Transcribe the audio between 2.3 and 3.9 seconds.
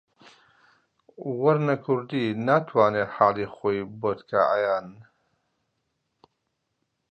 ناتوانێ حاڵی خۆی